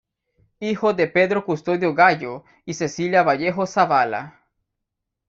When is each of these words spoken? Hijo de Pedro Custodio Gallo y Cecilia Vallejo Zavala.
Hijo 0.59 0.95
de 0.95 1.05
Pedro 1.05 1.45
Custodio 1.45 1.93
Gallo 1.93 2.43
y 2.65 2.73
Cecilia 2.73 3.21
Vallejo 3.21 3.67
Zavala. 3.67 4.41